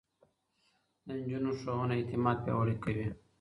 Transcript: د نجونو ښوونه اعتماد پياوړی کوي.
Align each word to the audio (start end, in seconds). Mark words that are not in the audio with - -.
د 1.05 1.07
نجونو 1.19 1.51
ښوونه 1.59 1.93
اعتماد 1.97 2.37
پياوړی 2.45 2.75
کوي. 2.83 3.07